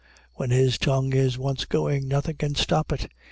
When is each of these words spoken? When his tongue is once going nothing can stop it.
When 0.33 0.49
his 0.49 0.79
tongue 0.79 1.13
is 1.13 1.37
once 1.37 1.63
going 1.65 2.07
nothing 2.07 2.37
can 2.37 2.55
stop 2.55 2.91
it. 2.91 3.07